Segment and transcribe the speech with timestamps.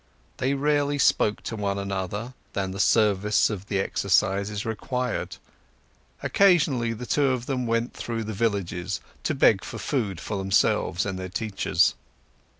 [0.37, 5.37] They rarely spoke to one another, than the service and the exercises required.
[6.23, 11.05] Occasionally the two of them went through the villages, to beg for food for themselves
[11.05, 11.93] and their teachers.